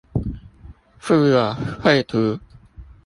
[0.97, 1.37] 附有
[1.83, 2.39] 繪圖